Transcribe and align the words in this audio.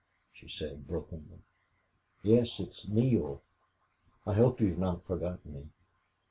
she 0.33 0.49
said, 0.49 0.87
brokenly. 0.87 1.43
"Yes, 2.23 2.59
it's 2.59 2.87
Neale. 2.87 3.43
I 4.25 4.33
hope 4.33 4.59
you've 4.59 4.79
not 4.79 5.05
forgotten 5.05 5.53
me." 5.53 5.67